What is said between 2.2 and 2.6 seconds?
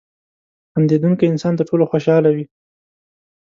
وي.